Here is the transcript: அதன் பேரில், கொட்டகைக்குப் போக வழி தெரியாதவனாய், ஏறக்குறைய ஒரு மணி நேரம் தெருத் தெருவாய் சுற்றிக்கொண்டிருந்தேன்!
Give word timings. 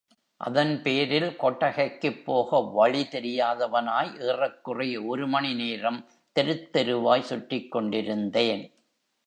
அதன் 0.41 0.81
பேரில், 0.81 1.35
கொட்டகைக்குப் 1.35 2.25
போக 2.25 2.61
வழி 2.71 3.07
தெரியாதவனாய், 3.11 4.11
ஏறக்குறைய 4.21 5.03
ஒரு 5.03 5.27
மணி 5.27 5.53
நேரம் 5.53 6.01
தெருத் 6.35 6.69
தெருவாய் 6.73 7.29
சுற்றிக்கொண்டிருந்தேன்! 7.29 8.65